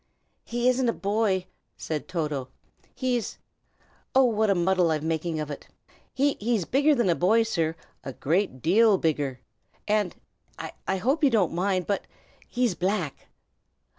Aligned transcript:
"He 0.45 0.67
isn't 0.67 0.89
a 0.89 0.93
boy," 0.93 1.45
said 1.77 2.07
Toto. 2.07 2.47
"He's 2.95 3.37
oh! 4.15 4.23
what 4.23 4.49
a 4.49 4.55
muddle 4.55 4.89
I'm 4.89 5.07
making 5.07 5.39
of 5.39 5.51
it! 5.51 5.67
He's 6.11 6.65
bigger 6.65 6.95
than 6.95 7.07
a 7.07 7.13
boy, 7.13 7.43
sir, 7.43 7.75
a 8.03 8.13
great 8.13 8.63
deal 8.63 8.97
bigger. 8.97 9.41
And 9.87 10.15
I 10.87 10.97
hope 10.97 11.23
you 11.23 11.29
won't 11.29 11.53
mind, 11.53 11.85
but 11.85 12.07
he's 12.49 12.73
black!" 12.73 13.27